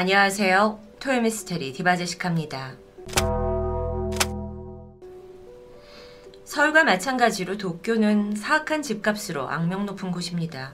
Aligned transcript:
안녕하세요. 0.00 0.80
토요미스테리 0.98 1.74
디바제식합니다. 1.74 2.72
서울과 6.42 6.84
마찬가지로 6.84 7.58
도쿄는 7.58 8.34
사악한 8.34 8.80
집값으로 8.80 9.50
악명 9.50 9.84
높은 9.84 10.10
곳입니다. 10.10 10.72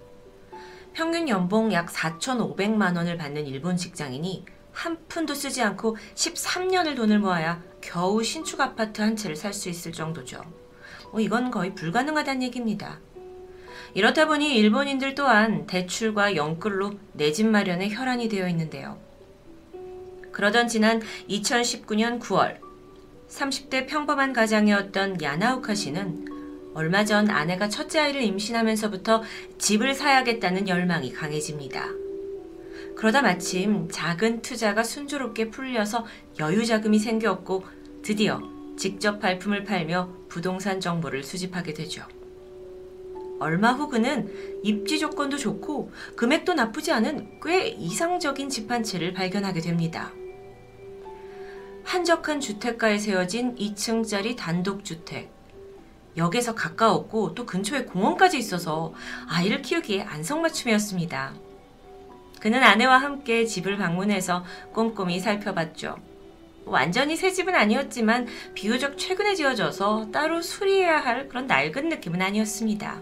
평균 0.92 1.28
연봉 1.28 1.72
약 1.72 1.88
4,500만 1.88 2.96
원을 2.96 3.16
받는 3.16 3.48
일본 3.48 3.76
직장인이 3.76 4.44
한 4.70 4.96
푼도 5.08 5.34
쓰지 5.34 5.60
않고 5.60 5.96
13년을 6.14 6.94
돈을 6.94 7.18
모아야 7.18 7.60
겨우 7.80 8.22
신축 8.22 8.60
아파트 8.60 9.02
한 9.02 9.16
채를 9.16 9.34
살 9.34 9.52
수 9.52 9.68
있을 9.68 9.90
정도죠. 9.90 10.40
뭐 11.10 11.20
이건 11.20 11.50
거의 11.50 11.74
불가능하다는 11.74 12.44
얘기입니다. 12.44 13.00
이렇다 13.94 14.28
보니 14.28 14.54
일본인들 14.54 15.16
또한 15.16 15.66
대출과 15.66 16.36
연끌로 16.36 16.92
내 17.12 17.32
집 17.32 17.48
마련에 17.48 17.90
혈안이 17.90 18.28
되어 18.28 18.46
있는데요. 18.50 19.04
그러던 20.36 20.68
지난 20.68 21.00
2019년 21.30 22.20
9월 22.20 22.58
30대 23.30 23.86
평범한 23.86 24.34
가장이었던 24.34 25.22
야나우카 25.22 25.74
씨는 25.74 26.26
얼마 26.74 27.06
전 27.06 27.30
아내가 27.30 27.70
첫째 27.70 28.00
아이를 28.00 28.20
임신하면서부터 28.20 29.22
집을 29.56 29.94
사야겠다는 29.94 30.68
열망이 30.68 31.14
강해집니다. 31.14 31.88
그러다 32.96 33.22
마침 33.22 33.88
작은 33.90 34.42
투자가 34.42 34.82
순조롭게 34.82 35.48
풀려서 35.48 36.04
여유 36.38 36.66
자금이 36.66 36.98
생겼고 36.98 37.64
드디어 38.02 38.42
직접 38.76 39.18
발품을 39.20 39.64
팔며 39.64 40.10
부동산 40.28 40.80
정보를 40.80 41.22
수집하게 41.22 41.72
되죠. 41.72 42.02
얼마 43.38 43.72
후 43.72 43.88
그는 43.88 44.60
입지 44.62 44.98
조건도 44.98 45.38
좋고 45.38 45.92
금액도 46.14 46.52
나쁘지 46.52 46.92
않은 46.92 47.40
꽤 47.42 47.68
이상적인 47.68 48.50
집 48.50 48.70
한 48.70 48.82
채를 48.82 49.14
발견하게 49.14 49.60
됩니다. 49.60 50.12
한적한 51.86 52.40
주택가에 52.40 52.98
세워진 52.98 53.54
2층짜리 53.54 54.36
단독주택. 54.36 55.30
역에서 56.16 56.54
가까웠고 56.54 57.34
또 57.34 57.46
근처에 57.46 57.84
공원까지 57.84 58.36
있어서 58.38 58.92
아이를 59.28 59.62
키우기에 59.62 60.02
안성맞춤이었습니다. 60.02 61.34
그는 62.40 62.64
아내와 62.64 62.98
함께 62.98 63.44
집을 63.44 63.76
방문해서 63.76 64.44
꼼꼼히 64.72 65.20
살펴봤죠. 65.20 65.96
완전히 66.64 67.14
새 67.14 67.30
집은 67.30 67.54
아니었지만 67.54 68.26
비교적 68.54 68.98
최근에 68.98 69.36
지어져서 69.36 70.10
따로 70.10 70.42
수리해야 70.42 70.98
할 70.98 71.28
그런 71.28 71.46
낡은 71.46 71.88
느낌은 71.88 72.20
아니었습니다. 72.20 73.00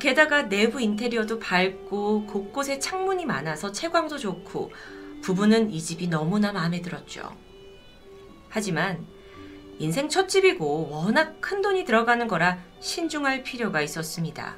게다가 0.00 0.48
내부 0.48 0.80
인테리어도 0.80 1.38
밝고 1.38 2.24
곳곳에 2.24 2.78
창문이 2.78 3.26
많아서 3.26 3.72
채광도 3.72 4.16
좋고 4.16 4.70
부부는 5.22 5.70
이 5.70 5.80
집이 5.80 6.08
너무나 6.08 6.52
마음에 6.52 6.82
들었죠. 6.82 7.34
하지만 8.48 9.06
인생 9.78 10.08
첫 10.08 10.28
집이고 10.28 10.90
워낙 10.90 11.40
큰 11.40 11.62
돈이 11.62 11.84
들어가는 11.84 12.28
거라 12.28 12.58
신중할 12.80 13.42
필요가 13.42 13.80
있었습니다. 13.80 14.56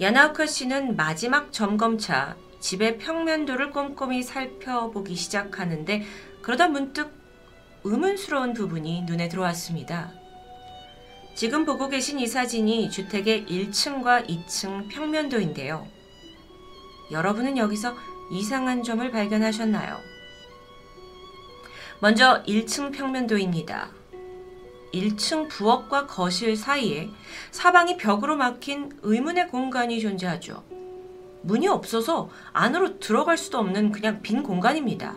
야나우카 0.00 0.46
씨는 0.46 0.96
마지막 0.96 1.52
점검차 1.52 2.36
집의 2.60 2.98
평면도를 2.98 3.72
꼼꼼히 3.72 4.22
살펴보기 4.22 5.16
시작하는데 5.16 6.04
그러다 6.42 6.68
문득 6.68 7.12
의문스러운 7.84 8.52
부분이 8.52 9.02
눈에 9.02 9.28
들어왔습니다. 9.28 10.12
지금 11.34 11.64
보고 11.64 11.88
계신 11.88 12.18
이 12.18 12.26
사진이 12.26 12.90
주택의 12.90 13.46
1층과 13.46 14.28
2층 14.28 14.88
평면도인데요. 14.88 15.86
여러분은 17.10 17.56
여기서 17.56 17.94
이상한 18.30 18.82
점을 18.82 19.10
발견하셨나요? 19.10 19.98
먼저 22.00 22.42
1층 22.44 22.92
평면도입니다. 22.92 23.90
1층 24.92 25.48
부엌과 25.48 26.06
거실 26.06 26.56
사이에 26.56 27.10
사방이 27.50 27.96
벽으로 27.96 28.36
막힌 28.36 28.90
의문의 29.02 29.48
공간이 29.48 30.00
존재하죠. 30.00 30.62
문이 31.42 31.68
없어서 31.68 32.30
안으로 32.52 32.98
들어갈 32.98 33.36
수도 33.36 33.58
없는 33.58 33.92
그냥 33.92 34.22
빈 34.22 34.42
공간입니다. 34.42 35.16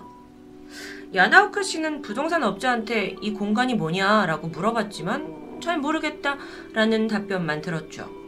야나우카 1.13 1.61
씨는 1.63 2.01
부동산 2.01 2.43
업자한테 2.43 3.15
이 3.21 3.33
공간이 3.33 3.75
뭐냐라고 3.75 4.47
물어봤지만 4.47 5.59
잘 5.61 5.77
모르겠다라는 5.77 7.07
답변만 7.07 7.61
들었죠. 7.61 8.20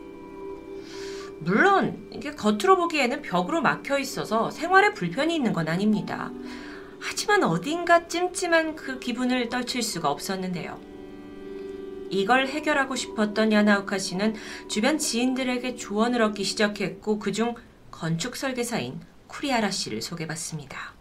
물론 1.43 2.09
이게 2.11 2.31
겉으로 2.31 2.77
보기에는 2.77 3.21
벽으로 3.21 3.61
막혀 3.61 3.99
있어서 3.99 4.49
생활에 4.49 4.93
불편이 4.93 5.35
있는 5.35 5.53
건 5.53 5.67
아닙니다. 5.67 6.31
하지만 6.99 7.43
어딘가 7.43 8.07
찜찜한 8.07 8.75
그 8.75 8.99
기분을 8.99 9.49
떨칠 9.49 9.83
수가 9.83 10.09
없었는데요. 10.09 10.79
이걸 12.09 12.47
해결하고 12.47 12.95
싶었던 12.95 13.51
야나우카 13.51 13.97
씨는 13.97 14.35
주변 14.69 14.97
지인들에게 14.97 15.75
조언을 15.75 16.21
얻기 16.21 16.43
시작했고 16.43 17.19
그중 17.19 17.55
건축 17.91 18.35
설계사인 18.35 19.01
쿠리아라 19.27 19.71
씨를 19.71 20.01
소개받습니다. 20.01 20.93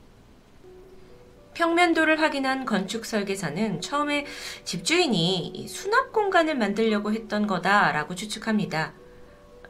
평면도를 1.54 2.20
확인한 2.20 2.64
건축 2.64 3.04
설계사는 3.04 3.82
처음에 3.82 4.24
집주인이 4.64 5.66
수납 5.68 6.12
공간을 6.12 6.56
만들려고 6.56 7.12
했던 7.12 7.46
거다라고 7.46 8.14
추측합니다. 8.14 8.94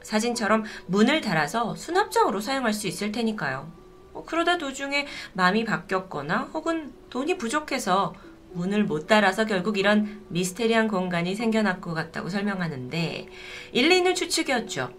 사진처럼 0.03 0.65
문을 0.87 1.21
달아서 1.21 1.75
수납장으로 1.77 2.41
사용할 2.41 2.73
수 2.73 2.87
있을 2.87 3.13
테니까요. 3.13 3.71
뭐 4.13 4.25
그러다 4.25 4.59
도중에 4.59 5.07
마음이 5.33 5.65
바뀌었거나 5.65 6.51
혹은 6.53 6.93
돈이 7.11 7.39
부족해서 7.39 8.15
문을 8.53 8.85
못 8.85 9.07
달아서 9.07 9.47
결국 9.47 9.79
이런 9.79 10.21
미스테리한 10.29 10.89
공간이 10.89 11.35
생겨날 11.35 11.81
것 11.81 11.95
같다고 11.95 12.29
설명하는데 12.29 13.29
일리 13.73 13.97
있는 13.97 14.15
추측이었죠. 14.15 14.93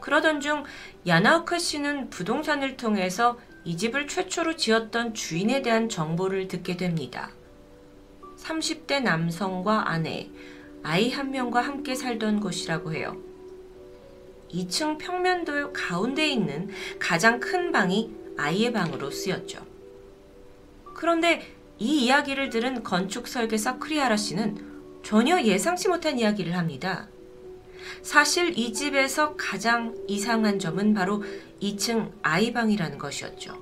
그러던 0.00 0.40
중 0.40 0.64
야나우카 1.06 1.58
씨는 1.58 2.10
부동산을 2.10 2.76
통해서 2.76 3.38
이 3.64 3.76
집을 3.76 4.08
최초로 4.08 4.56
지었던 4.56 5.14
주인에 5.14 5.62
대한 5.62 5.88
정보를 5.88 6.48
듣게 6.48 6.76
됩니다. 6.76 7.30
30대 8.38 9.00
남성과 9.02 9.90
아내, 9.90 10.28
아이 10.82 11.10
한 11.10 11.30
명과 11.30 11.60
함께 11.60 11.94
살던 11.94 12.40
곳이라고 12.40 12.92
해요. 12.92 13.16
2층 14.52 14.98
평면도 14.98 15.72
가운데 15.72 16.28
있는 16.28 16.68
가장 16.98 17.40
큰 17.40 17.72
방이 17.72 18.12
아이의 18.36 18.72
방으로 18.72 19.10
쓰였죠. 19.10 19.64
그런데 20.94 21.42
이 21.78 22.04
이야기를 22.04 22.50
들은 22.50 22.82
건축 22.82 23.26
설계사 23.26 23.78
크리아라 23.78 24.16
씨는 24.16 24.72
전혀 25.02 25.42
예상치 25.42 25.88
못한 25.88 26.18
이야기를 26.18 26.56
합니다. 26.56 27.08
사실 28.02 28.56
이 28.56 28.72
집에서 28.72 29.34
가장 29.36 29.96
이상한 30.06 30.58
점은 30.58 30.94
바로 30.94 31.24
2층 31.60 32.12
아이방이라는 32.22 32.98
것이었죠. 32.98 33.60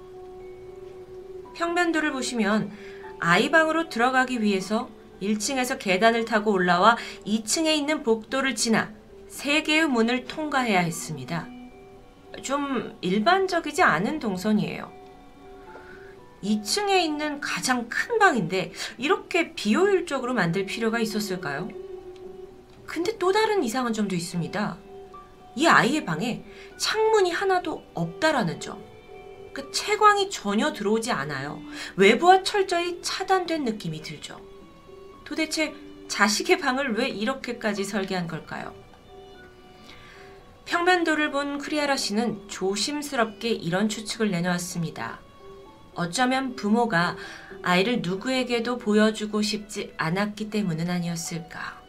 평면도를 1.54 2.12
보시면 2.12 2.70
아이방으로 3.18 3.88
들어가기 3.88 4.42
위해서 4.42 4.88
1층에서 5.22 5.78
계단을 5.78 6.24
타고 6.24 6.52
올라와 6.52 6.96
2층에 7.26 7.74
있는 7.74 8.02
복도를 8.02 8.54
지나 8.54 8.92
3개의 9.30 9.86
문을 9.86 10.24
통과해야 10.24 10.80
했습니다. 10.80 11.48
좀 12.42 12.96
일반적이지 13.00 13.82
않은 13.82 14.18
동선이에요. 14.18 14.92
2층에 16.42 17.00
있는 17.02 17.40
가장 17.40 17.88
큰 17.88 18.18
방인데 18.18 18.72
이렇게 18.98 19.54
비효율적으로 19.54 20.34
만들 20.34 20.64
필요가 20.64 20.98
있었을까요? 20.98 21.68
근데 22.86 23.16
또 23.18 23.30
다른 23.30 23.62
이상한 23.62 23.92
점도 23.92 24.16
있습니다. 24.16 24.78
이 25.56 25.66
아이의 25.66 26.04
방에 26.04 26.44
창문이 26.76 27.30
하나도 27.30 27.84
없다라는 27.94 28.60
점. 28.60 28.82
그 29.52 29.70
채광이 29.72 30.30
전혀 30.30 30.72
들어오지 30.72 31.10
않아요. 31.12 31.60
외부와 31.96 32.42
철저히 32.42 33.02
차단된 33.02 33.64
느낌이 33.64 34.00
들죠. 34.00 34.40
도대체 35.24 35.74
자식의 36.08 36.58
방을 36.58 36.96
왜 36.96 37.08
이렇게까지 37.08 37.84
설계한 37.84 38.26
걸까요? 38.26 38.74
평면도를 40.70 41.32
본 41.32 41.58
크리아라 41.58 41.96
씨는 41.96 42.46
조심스럽게 42.46 43.48
이런 43.48 43.88
추측을 43.88 44.30
내놓았습니다. 44.30 45.18
어쩌면 45.96 46.54
부모가 46.54 47.16
아이를 47.62 48.02
누구에게도 48.02 48.78
보여주고 48.78 49.42
싶지 49.42 49.92
않았기 49.96 50.48
때문은 50.48 50.88
아니었을까. 50.88 51.82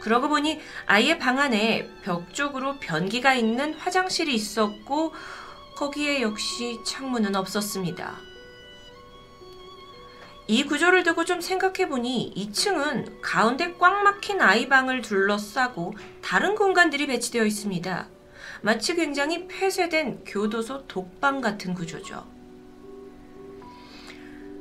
그러고 0.00 0.28
보니 0.28 0.60
아이의 0.84 1.18
방 1.18 1.38
안에 1.38 1.88
벽 2.02 2.34
쪽으로 2.34 2.78
변기가 2.78 3.34
있는 3.34 3.72
화장실이 3.72 4.34
있었고 4.34 5.14
거기에 5.76 6.20
역시 6.20 6.78
창문은 6.84 7.34
없었습니다. 7.36 8.27
이 10.50 10.64
구조를 10.64 11.02
두고 11.02 11.26
좀 11.26 11.42
생각해보니 11.42 12.32
2층은 12.34 13.18
가운데 13.20 13.74
꽉 13.78 14.02
막힌 14.02 14.40
아이방을 14.40 15.02
둘러싸고 15.02 15.92
다른 16.22 16.54
공간들이 16.54 17.06
배치되어 17.06 17.44
있습니다. 17.44 18.08
마치 18.62 18.94
굉장히 18.94 19.46
폐쇄된 19.46 20.24
교도소 20.24 20.86
독방 20.86 21.42
같은 21.42 21.74
구조죠. 21.74 22.26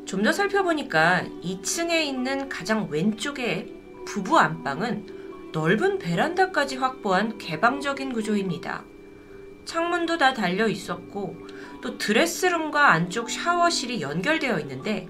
좀 0.06 0.24
더 0.24 0.31
살펴보니까 0.34 1.24
2층에 1.42 2.04
있는 2.06 2.50
가장 2.50 2.88
왼쪽의 2.90 3.74
부부 4.06 4.38
안방은 4.40 5.51
넓은 5.54 6.00
베란다까지 6.00 6.78
확보한 6.78 7.38
개방적인 7.38 8.12
구조입니다. 8.12 8.83
창문도 9.66 10.18
다 10.18 10.33
달려 10.33 10.68
있었고 10.68 11.38
또 11.81 11.98
드레스룸과 11.98 12.92
안쪽 12.92 13.30
샤워실이 13.30 14.01
연결되어 14.01 14.60
있는데 14.60 15.07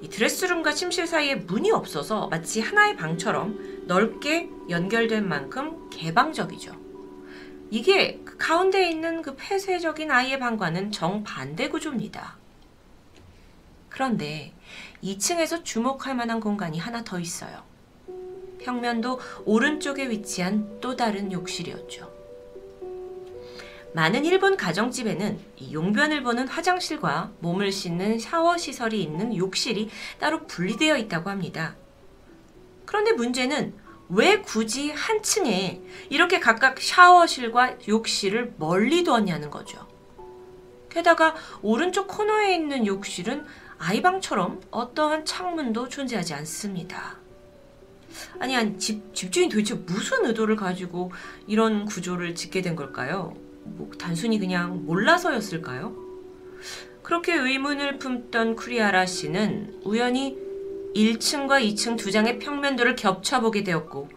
이 0.00 0.08
드레스룸과 0.08 0.72
침실 0.72 1.06
사이에 1.06 1.36
문이 1.36 1.70
없어서 1.70 2.28
마치 2.28 2.60
하나의 2.60 2.96
방처럼 2.96 3.84
넓게 3.86 4.50
연결된 4.68 5.28
만큼 5.28 5.88
개방적이죠. 5.90 6.74
이게 7.70 8.20
그 8.24 8.36
가운데 8.36 8.88
있는 8.88 9.22
그 9.22 9.34
폐쇄적인 9.36 10.10
아이의 10.10 10.38
방과는 10.38 10.92
정반대 10.92 11.68
구조입니다. 11.68 12.36
그런데 13.88 14.52
2층에서 15.02 15.64
주목할 15.64 16.14
만한 16.14 16.40
공간이 16.40 16.78
하나 16.78 17.02
더 17.02 17.18
있어요. 17.18 17.64
평면도 18.60 19.20
오른쪽에 19.44 20.10
위치한 20.10 20.80
또 20.80 20.96
다른 20.96 21.32
욕실이었죠. 21.32 22.15
많은 23.94 24.24
일본 24.24 24.56
가정집에는 24.56 25.38
용변을 25.72 26.22
보는 26.22 26.48
화장실과 26.48 27.32
몸을 27.40 27.72
씻는 27.72 28.18
샤워 28.18 28.58
시설이 28.58 29.02
있는 29.02 29.34
욕실이 29.36 29.88
따로 30.18 30.46
분리되어 30.46 30.96
있다고 30.98 31.30
합니다. 31.30 31.76
그런데 32.84 33.12
문제는 33.12 33.74
왜 34.08 34.40
굳이 34.40 34.90
한 34.90 35.22
층에 35.22 35.80
이렇게 36.10 36.38
각각 36.38 36.80
샤워실과 36.80 37.76
욕실을 37.88 38.54
멀리 38.58 39.02
두었냐는 39.02 39.50
거죠. 39.50 39.86
게다가 40.88 41.34
오른쪽 41.62 42.06
코너에 42.06 42.54
있는 42.54 42.86
욕실은 42.86 43.44
아이방처럼 43.78 44.62
어떠한 44.70 45.24
창문도 45.24 45.88
존재하지 45.88 46.34
않습니다. 46.34 47.16
아니, 48.38 48.56
아니 48.56 48.78
집, 48.78 49.14
집주인 49.14 49.48
도대체 49.48 49.74
무슨 49.74 50.24
의도를 50.24 50.56
가지고 50.56 51.12
이런 51.46 51.84
구조를 51.84 52.34
짓게 52.34 52.62
된 52.62 52.76
걸까요? 52.76 53.34
뭐 53.76 53.90
단순히 53.98 54.38
그냥 54.38 54.84
몰라서였을까요? 54.86 55.96
그렇게 57.02 57.34
의문을 57.34 57.98
품던 57.98 58.56
쿠리아라 58.56 59.06
씨는 59.06 59.80
우연히 59.84 60.36
1층과 60.94 61.62
2층 61.62 61.96
두 61.96 62.10
장의 62.10 62.38
평면도를 62.38 62.96
겹쳐보게 62.96 63.62
되었고 63.64 64.08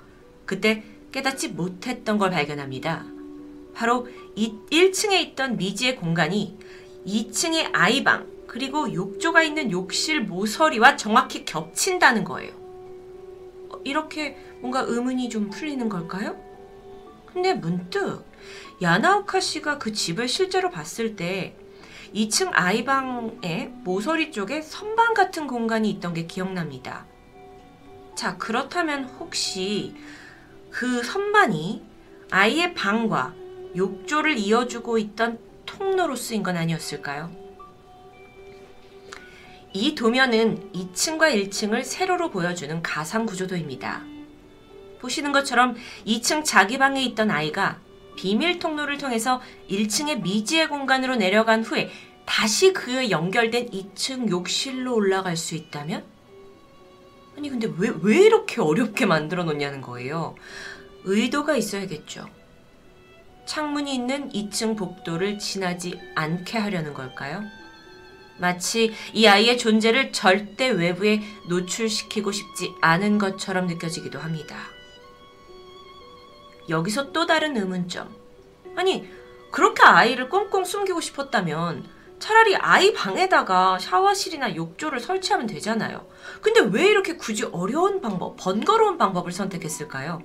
그때 0.45 0.83
깨닫지 1.11 1.49
못했던 1.49 2.17
걸 2.17 2.31
발견합니다. 2.31 3.05
바로 3.73 4.07
1층에 4.35 5.21
있던 5.21 5.57
미지의 5.57 5.97
공간이 5.97 6.57
2층의 7.05 7.69
아이방 7.73 8.27
그리고 8.47 8.91
욕조가 8.91 9.43
있는 9.43 9.71
욕실 9.71 10.21
모서리와 10.21 10.97
정확히 10.97 11.45
겹친다는 11.45 12.23
거예요. 12.23 12.51
어, 13.69 13.79
이렇게 13.83 14.37
뭔가 14.59 14.81
의문이 14.81 15.29
좀 15.29 15.49
풀리는 15.49 15.87
걸까요? 15.87 16.35
근데 17.39 17.53
문득 17.53 18.25
야나오카 18.81 19.39
씨가 19.39 19.77
그 19.77 19.93
집을 19.93 20.27
실제로 20.27 20.69
봤을 20.69 21.15
때 21.15 21.55
2층 22.13 22.49
아이방의 22.51 23.71
모서리 23.75 24.33
쪽에 24.33 24.61
선반 24.61 25.13
같은 25.13 25.47
공간이 25.47 25.89
있던 25.89 26.13
게 26.13 26.27
기억납니다. 26.27 27.05
자, 28.13 28.35
그렇다면 28.37 29.05
혹시 29.05 29.95
그 30.69 31.01
선반이 31.01 31.81
아이의 32.29 32.73
방과 32.73 33.33
욕조를 33.73 34.37
이어주고 34.37 34.97
있던 34.97 35.39
통로로 35.65 36.17
쓰인 36.17 36.43
건 36.43 36.57
아니었을까요? 36.57 37.31
이 39.71 39.95
도면은 39.95 40.73
2층과 40.73 41.33
1층을 41.49 41.85
세로로 41.85 42.31
보여주는 42.31 42.83
가상 42.83 43.25
구조도입니다. 43.25 44.18
보시는 44.99 45.31
것처럼 45.31 45.75
2층 46.05 46.43
자기 46.45 46.77
방에 46.77 47.03
있던 47.03 47.31
아이가 47.31 47.79
비밀 48.15 48.59
통로를 48.59 48.97
통해서 48.97 49.41
1층의 49.69 50.21
미지의 50.21 50.67
공간으로 50.67 51.15
내려간 51.15 51.63
후에 51.63 51.89
다시 52.25 52.73
그 52.73 53.09
연결된 53.09 53.71
2층 53.71 54.29
욕실로 54.29 54.93
올라갈 54.93 55.37
수 55.37 55.55
있다면? 55.55 56.03
아니, 57.37 57.49
근데 57.49 57.71
왜, 57.77 57.91
왜 58.01 58.17
이렇게 58.17 58.61
어렵게 58.61 59.05
만들어 59.05 59.45
놓냐는 59.45 59.81
거예요. 59.81 60.35
의도가 61.05 61.55
있어야겠죠. 61.55 62.27
창문이 63.45 63.95
있는 63.95 64.29
2층 64.31 64.77
복도를 64.77 65.39
지나지 65.39 65.99
않게 66.15 66.57
하려는 66.57 66.93
걸까요? 66.93 67.43
마치 68.37 68.93
이 69.13 69.25
아이의 69.25 69.57
존재를 69.57 70.11
절대 70.11 70.69
외부에 70.69 71.21
노출시키고 71.47 72.31
싶지 72.31 72.73
않은 72.81 73.17
것처럼 73.17 73.67
느껴지기도 73.67 74.19
합니다. 74.19 74.57
여기서 76.69 77.11
또 77.11 77.25
다른 77.25 77.57
의문점. 77.57 78.13
아니, 78.75 79.09
그렇게 79.51 79.83
아이를 79.83 80.29
꽁꽁 80.29 80.63
숨기고 80.63 81.01
싶었다면 81.01 81.83
차라리 82.19 82.55
아이 82.57 82.93
방에다가 82.93 83.79
샤워실이나 83.79 84.55
욕조를 84.55 84.99
설치하면 84.99 85.47
되잖아요. 85.47 86.05
근데 86.41 86.59
왜 86.61 86.87
이렇게 86.87 87.15
굳이 87.15 87.45
어려운 87.45 88.01
방법, 88.01 88.35
번거로운 88.37 88.97
방법을 88.97 89.31
선택했을까요? 89.31 90.21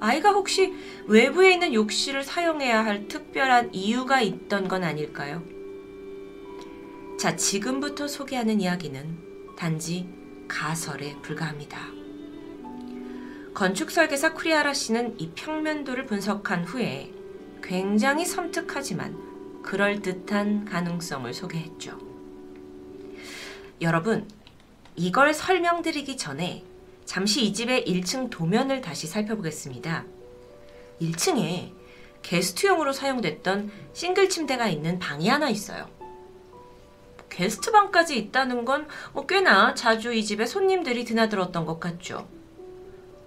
아이가 0.00 0.32
혹시 0.32 0.74
외부에 1.06 1.52
있는 1.52 1.72
욕실을 1.72 2.24
사용해야 2.24 2.84
할 2.84 3.08
특별한 3.08 3.72
이유가 3.72 4.20
있던 4.20 4.68
건 4.68 4.84
아닐까요? 4.84 5.42
자, 7.18 7.36
지금부터 7.36 8.08
소개하는 8.08 8.60
이야기는 8.60 9.54
단지 9.56 10.08
가설에 10.48 11.16
불과합니다. 11.22 12.01
건축 13.54 13.90
설계사 13.90 14.32
쿠리아라 14.32 14.72
씨는 14.72 15.20
이 15.20 15.30
평면도를 15.30 16.06
분석한 16.06 16.64
후에 16.64 17.12
굉장히 17.62 18.24
섬뜩하지만 18.24 19.62
그럴듯한 19.62 20.64
가능성을 20.64 21.32
소개했죠. 21.32 21.98
여러분, 23.80 24.28
이걸 24.96 25.34
설명드리기 25.34 26.16
전에 26.16 26.64
잠시 27.04 27.44
이 27.44 27.52
집의 27.52 27.84
1층 27.84 28.30
도면을 28.30 28.80
다시 28.80 29.06
살펴보겠습니다. 29.06 30.04
1층에 31.00 31.72
게스트용으로 32.22 32.92
사용됐던 32.92 33.70
싱글 33.92 34.28
침대가 34.28 34.68
있는 34.68 34.98
방이 34.98 35.28
하나 35.28 35.50
있어요. 35.50 35.88
게스트방까지 37.28 38.16
있다는 38.16 38.64
건 38.64 38.86
뭐 39.12 39.26
꽤나 39.26 39.74
자주 39.74 40.12
이 40.12 40.24
집에 40.24 40.46
손님들이 40.46 41.04
드나들었던 41.04 41.64
것 41.64 41.80
같죠. 41.80 42.28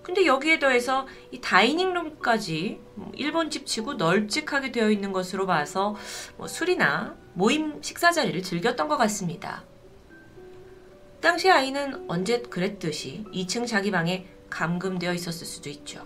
근데 0.06 0.28
여기에 0.28 0.60
더해서 0.60 1.08
이 1.32 1.42
다이닝룸까지 1.42 2.80
뭐 2.94 3.12
일본집 3.16 3.66
치고 3.66 3.96
널찍하게 3.96 4.72
되어 4.72 4.92
있는 4.92 5.12
것으로 5.12 5.48
봐서 5.48 5.96
뭐 6.38 6.48
술이나 6.48 7.16
모임 7.34 7.82
식사 7.82 8.12
자리를 8.12 8.44
즐겼던 8.44 8.88
것 8.88 8.98
같습니다. 8.98 9.64
당시 11.22 11.50
아이는 11.50 12.06
언제 12.08 12.40
그랬듯이 12.44 13.26
2층 13.34 13.66
자기 13.66 13.90
방에 13.90 14.28
감금되어 14.52 15.12
있었을 15.12 15.48
수도 15.48 15.70
있죠. 15.70 16.04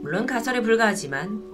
물론 0.00 0.24
가설에 0.24 0.62
불과하지만 0.62 1.44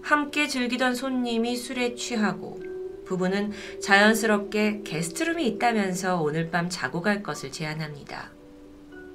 함께 0.00 0.48
즐기던 0.48 0.94
손님이 0.94 1.54
술에 1.54 1.94
취하고 1.96 2.58
부부는 3.04 3.52
자연스럽게 3.82 4.84
게스트룸이 4.84 5.46
있다면서 5.48 6.22
오늘 6.22 6.50
밤 6.50 6.70
자고 6.70 7.02
갈 7.02 7.22
것을 7.22 7.52
제안합니다. 7.52 8.30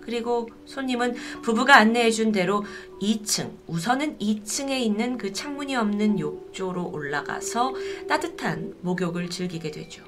그리고 0.07 0.47
손님은 0.63 1.15
부부가 1.41 1.75
안내해 1.75 2.11
준 2.11 2.31
대로 2.31 2.63
2층, 3.01 3.51
우선은 3.67 4.19
2층에 4.19 4.79
있는 4.79 5.17
그 5.17 5.33
창문이 5.33 5.75
없는 5.75 6.17
욕조로 6.17 6.91
올라가서 6.91 7.73
따뜻한 8.07 8.75
목욕을 8.83 9.29
즐기게 9.29 9.69
되죠. 9.71 10.05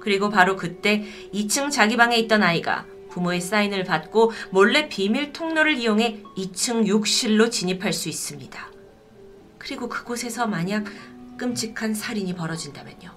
그리고 0.00 0.30
바로 0.30 0.54
그때 0.54 1.04
2층 1.34 1.72
자기 1.72 1.96
방에 1.96 2.16
있던 2.16 2.44
아이가 2.44 2.86
부모의 3.10 3.40
사인을 3.40 3.82
받고 3.82 4.30
몰래 4.52 4.88
비밀 4.88 5.32
통로를 5.32 5.78
이용해 5.78 6.22
2층 6.36 6.86
욕실로 6.86 7.50
진입할 7.50 7.92
수 7.92 8.08
있습니다. 8.08 8.70
그리고 9.58 9.88
그곳에서 9.88 10.46
만약 10.46 10.84
끔찍한 11.38 11.92
살인이 11.92 12.36
벌어진다면요. 12.36 13.10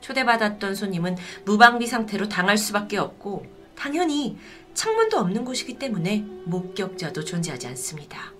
초대받았던 0.00 0.74
손님은 0.74 1.18
무방비 1.44 1.86
상태로 1.86 2.30
당할 2.30 2.56
수밖에 2.56 2.96
없고 2.96 3.57
당연히 3.78 4.36
창문도 4.74 5.18
없는 5.18 5.44
곳이기 5.44 5.78
때문에 5.78 6.24
목격자도 6.46 7.24
존재하지 7.24 7.68
않습니다. 7.68 8.32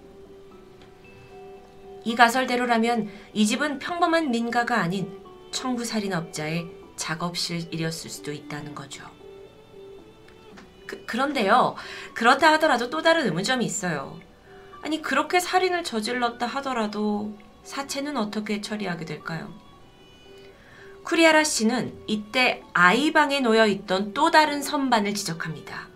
이 2.05 2.17
가설대로라면 2.17 3.09
이 3.33 3.47
집은 3.47 3.79
평범한 3.79 4.33
민가가 4.33 4.81
아닌 4.81 5.23
청부살인업자의 5.53 6.67
작업실이었을 6.97 8.11
수도 8.11 8.33
있다는 8.33 8.75
거죠. 8.75 9.05
그, 10.87 11.07
그런데요, 11.07 11.77
그렇다 12.15 12.53
하더라도 12.55 12.91
또 12.91 13.01
다른 13.01 13.25
의문점이 13.27 13.65
있어요. 13.65 14.19
아니, 14.83 15.01
그렇게 15.01 15.39
살인을 15.39 15.85
저질렀다 15.85 16.47
하더라도 16.47 17.39
사체는 17.63 18.17
어떻게 18.17 18.61
처리하게 18.61 19.05
될까요? 19.05 19.68
쿠리아라 21.09 21.43
씨는 21.43 22.05
이때 22.07 22.63
아이방에 22.75 23.41
놓여 23.41 23.67
있던 23.67 24.13
또 24.13 24.31
다른 24.31 24.61
선반을 24.61 25.15
지적합니다. 25.15 25.89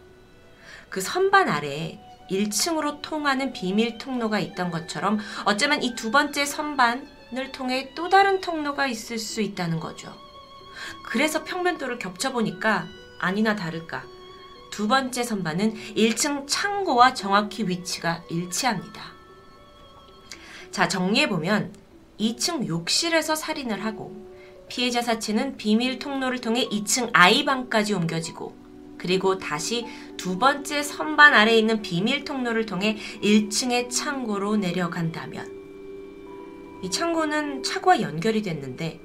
그 0.89 1.03
선반 1.03 1.51
아래에 1.51 2.01
1층으로 2.31 3.03
통하는 3.03 3.53
비밀 3.53 3.99
통로가 3.99 4.41
있던 4.41 4.71
것처럼 4.71 5.19
어쩌면 5.45 5.83
이 5.83 5.95
두 5.95 6.11
번째 6.11 6.47
선반을 6.47 7.53
통해 7.53 7.93
또 7.95 8.09
다른 8.09 8.41
통로가 8.41 8.87
있을 8.87 9.19
수 9.19 9.43
있다는 9.43 9.81
거죠. 9.81 10.17
그래서 11.05 11.45
평면도를 11.45 11.99
겹쳐보니까 11.99 12.87
아니나 13.19 13.55
다를까 13.55 14.05
두 14.71 14.89
번째 14.89 15.25
선반은 15.25 15.75
1층 15.95 16.47
창고와 16.49 17.13
정확히 17.13 17.69
위치가 17.69 18.25
일치합니다. 18.31 19.13
자, 20.71 20.89
정리해보면 20.89 21.75
2층 22.19 22.67
욕실에서 22.67 23.35
살인을 23.35 23.85
하고 23.85 24.32
피해자 24.73 25.03
사체는 25.03 25.59
비밀 25.59 25.99
통로를 25.99 26.41
통해 26.41 26.67
2층 26.67 27.11
아이방까지 27.13 27.93
옮겨지고 27.93 28.57
그리고 28.97 29.37
다시 29.37 29.85
두 30.17 30.39
번째 30.39 30.83
선반 30.83 31.35
아래에 31.35 31.59
있는 31.59 31.83
비밀 31.83 32.25
통로를 32.25 32.65
통해 32.65 32.97
1층의 33.23 33.91
창고로 33.91 34.57
내려간다면 34.57 36.81
이 36.83 36.91
창고는 36.91 37.63
차과 37.63 38.01
연결이 38.01 38.41
됐는데 38.41 38.99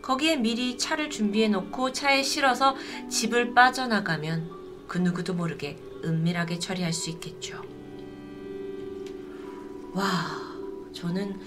거기에 0.00 0.36
미리 0.36 0.78
차를 0.78 1.10
준비해 1.10 1.48
놓고 1.48 1.92
차에 1.92 2.22
실어서 2.22 2.74
집을 3.10 3.52
빠져나가면 3.52 4.86
그 4.88 4.96
누구도 4.96 5.34
모르게 5.34 5.76
은밀하게 6.02 6.58
처리할 6.58 6.94
수 6.94 7.10
있겠죠. 7.10 7.62
와, 9.92 10.08
저는 10.94 11.38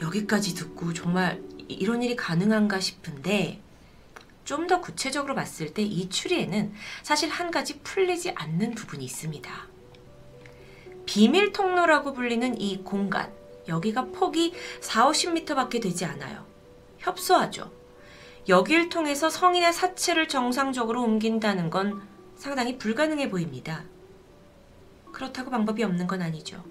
여기까지 0.00 0.56
듣고 0.56 0.92
정말 0.92 1.40
이런 1.72 2.02
일이 2.02 2.16
가능한가 2.16 2.80
싶은데 2.80 3.60
좀 4.44 4.66
더 4.66 4.80
구체적으로 4.80 5.34
봤을 5.34 5.72
때 5.72 5.82
이 5.82 6.08
추리에는 6.08 6.72
사실 7.02 7.28
한 7.30 7.50
가지 7.50 7.78
풀리지 7.80 8.32
않는 8.34 8.74
부분이 8.74 9.04
있습니다. 9.04 9.50
비밀 11.06 11.52
통로라고 11.52 12.12
불리는 12.12 12.60
이 12.60 12.82
공간, 12.82 13.32
여기가 13.68 14.06
폭이 14.06 14.52
4, 14.80 15.06
50m 15.10 15.54
밖에 15.54 15.80
되지 15.80 16.04
않아요. 16.04 16.46
협소하죠. 16.98 17.70
여길 18.48 18.88
통해서 18.88 19.30
성인의 19.30 19.72
사체를 19.72 20.28
정상적으로 20.28 21.02
옮긴다는 21.02 21.70
건 21.70 22.02
상당히 22.36 22.78
불가능해 22.78 23.30
보입니다. 23.30 23.84
그렇다고 25.12 25.50
방법이 25.50 25.82
없는 25.84 26.06
건 26.06 26.22
아니죠. 26.22 26.64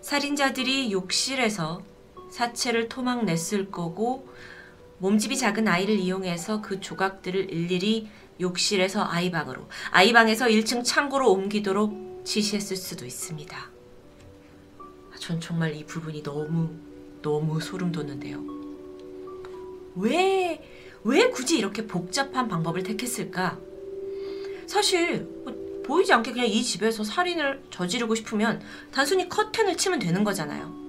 살인자들이 0.00 0.92
욕실에서 0.92 1.82
사체를 2.30 2.88
토막 2.88 3.24
냈을 3.24 3.70
거고 3.70 4.28
몸집이 4.98 5.36
작은 5.36 5.68
아이를 5.68 5.96
이용해서 5.96 6.60
그 6.60 6.80
조각들을 6.80 7.52
일일이 7.52 8.08
욕실에서 8.40 9.04
아이방으로, 9.04 9.68
아이방에서 9.90 10.46
1층 10.46 10.84
창고로 10.84 11.30
옮기도록 11.32 12.22
지시했을 12.24 12.76
수도 12.76 13.04
있습니다. 13.04 13.70
전 15.18 15.40
정말 15.40 15.74
이 15.74 15.84
부분이 15.84 16.22
너무, 16.22 16.70
너무 17.22 17.60
소름 17.60 17.92
돋는데요. 17.92 18.42
왜, 19.96 20.64
왜 21.04 21.30
굳이 21.30 21.58
이렇게 21.58 21.86
복잡한 21.86 22.48
방법을 22.48 22.82
택했을까? 22.82 23.58
사실 24.66 25.26
뭐 25.44 25.82
보이지 25.84 26.12
않게 26.12 26.32
그냥 26.32 26.46
이 26.46 26.62
집에서 26.62 27.02
살인을 27.02 27.62
저지르고 27.70 28.14
싶으면 28.14 28.62
단순히 28.92 29.28
커튼을 29.28 29.76
치면 29.76 29.98
되는 29.98 30.22
거잖아요. 30.22 30.87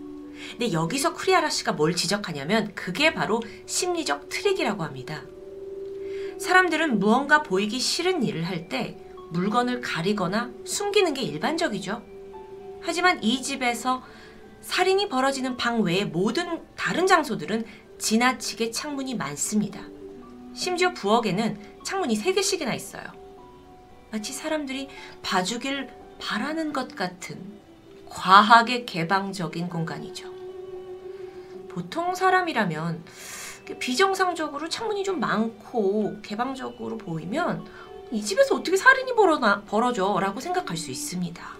근데 0.51 0.71
여기서 0.71 1.13
쿠리하라 1.13 1.49
씨가 1.49 1.73
뭘 1.73 1.95
지적하냐면 1.95 2.73
그게 2.75 3.13
바로 3.13 3.41
심리적 3.65 4.29
트릭이라고 4.29 4.83
합니다. 4.83 5.23
사람들은 6.39 6.99
무언가 6.99 7.43
보이기 7.43 7.79
싫은 7.79 8.23
일을 8.23 8.43
할 8.43 8.69
때 8.69 8.97
물건을 9.31 9.81
가리거나 9.81 10.51
숨기는 10.65 11.13
게 11.13 11.21
일반적이죠. 11.21 12.01
하지만 12.81 13.21
이 13.23 13.41
집에서 13.41 14.01
살인이 14.61 15.09
벌어지는 15.09 15.55
방 15.57 15.81
외의 15.81 16.05
모든 16.05 16.61
다른 16.75 17.05
장소들은 17.07 17.65
지나치게 17.99 18.71
창문이 18.71 19.15
많습니다. 19.15 19.81
심지어 20.53 20.93
부엌에는 20.93 21.59
창문이 21.83 22.15
3개씩이나 22.15 22.73
있어요. 22.75 23.03
마치 24.11 24.33
사람들이 24.33 24.89
봐주길 25.21 25.89
바라는 26.19 26.73
것 26.73 26.95
같은 26.95 27.59
과하게 28.09 28.85
개방적인 28.85 29.69
공간이죠. 29.69 30.29
보통 31.69 32.15
사람이라면 32.15 33.03
비정상적으로 33.79 34.67
창문이 34.67 35.03
좀 35.03 35.19
많고 35.19 36.17
개방적으로 36.21 36.97
보이면 36.97 37.65
이 38.11 38.23
집에서 38.23 38.55
어떻게 38.55 38.75
살인이 38.75 39.15
벌어나, 39.15 39.61
벌어져? 39.61 40.17
라고 40.19 40.39
생각할 40.39 40.75
수 40.75 40.89
있습니다. 40.89 41.59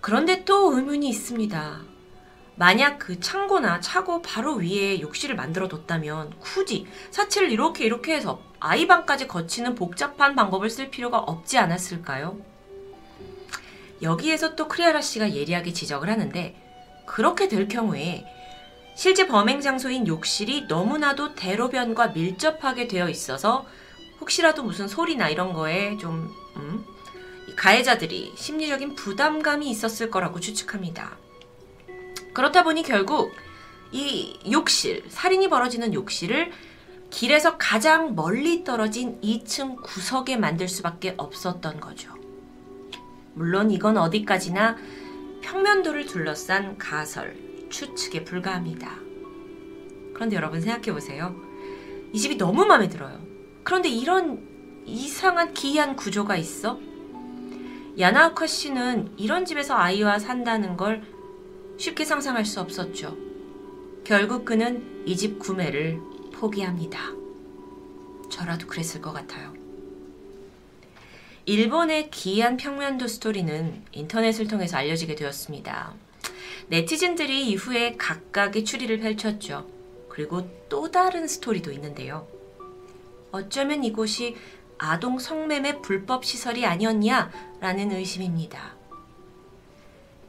그런데 0.00 0.44
또 0.44 0.74
의문이 0.74 1.08
있습니다. 1.10 1.80
만약 2.54 2.98
그 2.98 3.20
창고나 3.20 3.80
차고 3.80 4.22
바로 4.22 4.54
위에 4.54 5.00
욕실을 5.00 5.36
만들어 5.36 5.68
뒀다면 5.68 6.32
굳이 6.40 6.86
사체를 7.10 7.52
이렇게 7.52 7.84
이렇게 7.84 8.14
해서 8.14 8.40
아이 8.58 8.86
방까지 8.86 9.28
거치는 9.28 9.74
복잡한 9.74 10.34
방법을 10.34 10.70
쓸 10.70 10.90
필요가 10.90 11.18
없지 11.18 11.58
않았을까요? 11.58 12.38
여기에서 14.02 14.54
또 14.54 14.68
크리아라 14.68 15.00
씨가 15.00 15.34
예리하게 15.34 15.72
지적을 15.72 16.08
하는데 16.08 16.54
그렇게 17.06 17.48
될 17.48 17.68
경우에 17.68 18.24
실제 18.94 19.28
범행 19.28 19.60
장소인 19.60 20.06
욕실이 20.06 20.66
너무나도 20.68 21.34
대로변과 21.34 22.08
밀접하게 22.08 22.88
되어 22.88 23.08
있어서 23.08 23.64
혹시라도 24.20 24.64
무슨 24.64 24.88
소리나 24.88 25.28
이런 25.28 25.52
거에 25.52 25.96
좀 25.98 26.34
음, 26.56 26.84
가해자들이 27.56 28.34
심리적인 28.36 28.94
부담감이 28.96 29.70
있었을 29.70 30.10
거라고 30.10 30.40
추측합니다. 30.40 31.16
그렇다 32.34 32.64
보니 32.64 32.82
결국 32.82 33.32
이 33.92 34.38
욕실, 34.50 35.04
살인이 35.08 35.48
벌어지는 35.48 35.94
욕실을 35.94 36.52
길에서 37.10 37.56
가장 37.56 38.14
멀리 38.14 38.64
떨어진 38.64 39.20
2층 39.20 39.80
구석에 39.82 40.36
만들 40.36 40.68
수밖에 40.68 41.14
없었던 41.16 41.80
거죠. 41.80 42.17
물론 43.38 43.70
이건 43.70 43.96
어디까지나 43.96 44.76
평면도를 45.42 46.06
둘러싼 46.06 46.76
가설, 46.76 47.36
추측에 47.70 48.24
불과합니다. 48.24 48.96
그런데 50.12 50.34
여러분 50.34 50.60
생각해 50.60 50.92
보세요. 50.92 51.40
이 52.12 52.18
집이 52.18 52.36
너무 52.36 52.66
마음에 52.66 52.88
들어요. 52.88 53.20
그런데 53.62 53.88
이런 53.88 54.42
이상한 54.84 55.54
기이한 55.54 55.94
구조가 55.94 56.36
있어? 56.36 56.80
야나우카 57.96 58.48
씨는 58.48 59.12
이런 59.16 59.44
집에서 59.44 59.76
아이와 59.76 60.18
산다는 60.18 60.76
걸 60.76 61.02
쉽게 61.76 62.04
상상할 62.04 62.44
수 62.44 62.60
없었죠. 62.60 63.16
결국 64.04 64.44
그는 64.44 65.04
이 65.06 65.14
집 65.14 65.38
구매를 65.38 66.00
포기합니다. 66.32 66.98
저라도 68.30 68.66
그랬을 68.66 69.00
것 69.00 69.12
같아요. 69.12 69.52
일본의 71.48 72.10
기이한 72.10 72.58
평면도 72.58 73.06
스토리는 73.06 73.82
인터넷을 73.92 74.48
통해서 74.48 74.76
알려지게 74.76 75.14
되었습니다. 75.14 75.94
네티즌들이 76.66 77.48
이후에 77.48 77.96
각각의 77.96 78.66
추리를 78.66 78.98
펼쳤죠. 78.98 79.66
그리고 80.10 80.46
또 80.68 80.90
다른 80.90 81.26
스토리도 81.26 81.72
있는데요. 81.72 82.28
어쩌면 83.32 83.82
이곳이 83.82 84.36
아동 84.76 85.18
성매매 85.18 85.80
불법 85.80 86.26
시설이 86.26 86.66
아니었냐라는 86.66 87.92
의심입니다. 87.92 88.76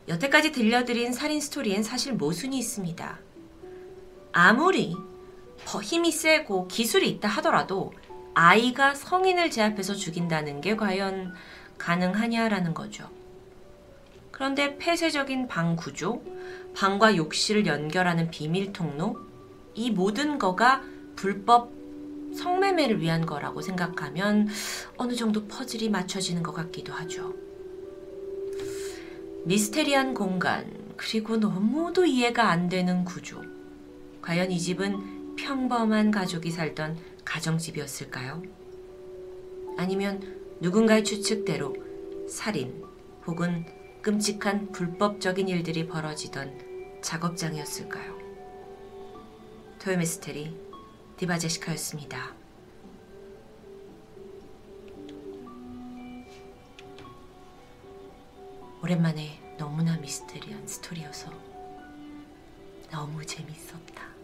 여태까지 0.07 0.53
들려드린 0.53 1.11
살인 1.11 1.41
스토리엔 1.41 1.83
사실 1.83 2.13
모순이 2.13 2.57
있습니다. 2.57 3.19
아무리 4.31 4.95
힘이 5.83 6.13
세고 6.13 6.69
기술이 6.69 7.09
있다 7.09 7.27
하더라도 7.27 7.91
아이가 8.33 8.95
성인을 8.95 9.51
제압해서 9.51 9.95
죽인다는 9.95 10.61
게 10.61 10.75
과연 10.75 11.33
가능하냐라는 11.77 12.73
거죠. 12.73 13.09
그런데 14.31 14.77
폐쇄적인 14.77 15.47
방 15.47 15.75
구조, 15.75 16.21
방과 16.75 17.15
욕실을 17.15 17.65
연결하는 17.65 18.31
비밀 18.31 18.71
통로, 18.71 19.17
이 19.75 19.91
모든 19.91 20.39
거가 20.39 20.81
불법 21.15 21.71
성매매를 22.35 23.01
위한 23.01 23.25
거라고 23.25 23.61
생각하면 23.61 24.47
어느 24.97 25.13
정도 25.13 25.45
퍼즐이 25.47 25.89
맞춰지는 25.89 26.43
것 26.43 26.53
같기도 26.53 26.93
하죠. 26.93 27.33
미스테리한 29.45 30.13
공간, 30.13 30.71
그리고 30.95 31.37
너무도 31.37 32.05
이해가 32.05 32.49
안 32.49 32.69
되는 32.69 33.03
구조. 33.03 33.41
과연 34.21 34.51
이 34.51 34.59
집은 34.59 35.35
평범한 35.37 36.11
가족이 36.11 36.51
살던 36.51 36.97
가정집이었을까요? 37.29 38.41
아니면 39.77 40.57
누군가의 40.59 41.03
추측대로 41.03 41.75
살인 42.27 42.83
혹은 43.27 43.65
끔찍한 44.01 44.71
불법적인 44.71 45.47
일들이 45.47 45.87
벌어지던 45.87 47.01
작업장이었을까요? 47.03 48.17
토요미스테리 49.77 50.57
디바제시카였습니다. 51.17 52.33
오랜만에 58.81 59.55
너무나 59.57 59.97
미스테리한 59.97 60.65
스토리여서 60.67 61.31
너무 62.89 63.23
재밌었다. 63.23 64.18